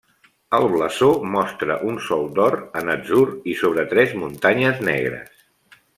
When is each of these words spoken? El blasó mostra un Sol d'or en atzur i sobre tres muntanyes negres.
El 0.59 0.63
blasó 0.75 1.09
mostra 1.33 1.75
un 1.91 1.99
Sol 2.07 2.25
d'or 2.39 2.57
en 2.81 2.91
atzur 2.95 3.27
i 3.53 3.57
sobre 3.61 3.87
tres 3.93 4.17
muntanyes 4.23 4.83
negres. 4.93 5.45